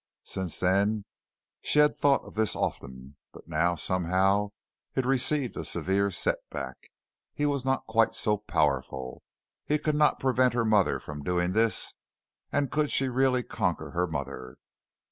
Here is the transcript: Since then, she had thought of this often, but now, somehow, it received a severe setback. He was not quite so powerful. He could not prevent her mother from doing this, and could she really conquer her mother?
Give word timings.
Since 0.23 0.59
then, 0.59 1.05
she 1.61 1.77
had 1.77 1.95
thought 1.95 2.23
of 2.23 2.33
this 2.33 2.55
often, 2.55 3.17
but 3.31 3.47
now, 3.47 3.75
somehow, 3.75 4.49
it 4.95 5.05
received 5.05 5.55
a 5.55 5.63
severe 5.63 6.09
setback. 6.09 6.89
He 7.35 7.45
was 7.45 7.63
not 7.63 7.85
quite 7.85 8.15
so 8.15 8.37
powerful. 8.39 9.21
He 9.67 9.77
could 9.77 9.93
not 9.93 10.19
prevent 10.19 10.55
her 10.55 10.65
mother 10.65 10.99
from 10.99 11.21
doing 11.21 11.53
this, 11.53 11.93
and 12.51 12.71
could 12.71 12.89
she 12.89 13.09
really 13.09 13.43
conquer 13.43 13.91
her 13.91 14.07
mother? 14.07 14.57